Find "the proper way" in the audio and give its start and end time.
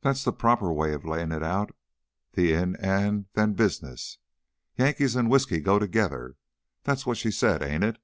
0.24-0.94